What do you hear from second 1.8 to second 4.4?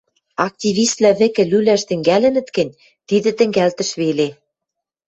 тӹнгӓлӹнӹт гӹнь, тидӹ тӹнгӓлтӹш веле.